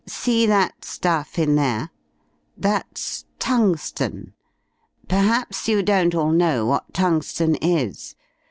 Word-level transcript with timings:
"See 0.07 0.47
that 0.47 0.83
stuff 0.83 1.37
in 1.37 1.53
there? 1.53 1.91
That's 2.57 3.25
tungsten. 3.37 4.33
Perhaps 5.07 5.67
you 5.67 5.83
don't 5.83 6.15
all 6.15 6.31
know 6.31 6.65
what 6.65 6.91
tungsten 6.91 7.53
is. 7.57 8.15